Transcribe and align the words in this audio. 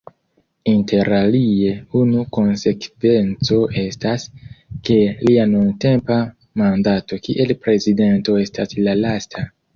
Interalie 0.69 1.73
unu 1.99 2.23
konsekvenco 2.37 3.59
estas, 3.83 4.25
ke 4.89 4.97
lia 5.29 5.45
nuntempa 5.53 6.19
mandato 6.65 7.23
kiel 7.29 7.57
prezidento 7.67 8.41
estas 8.49 8.77
la 8.89 8.99
lasta. 9.05 9.47